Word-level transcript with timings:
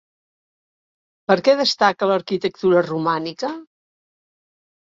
Per 1.31 1.35
què 1.49 1.55
destaca 1.59 2.09
l'arquitectura 2.13 2.83
romànica? 2.89 3.55